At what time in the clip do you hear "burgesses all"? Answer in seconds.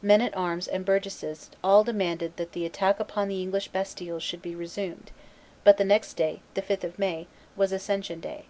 0.84-1.82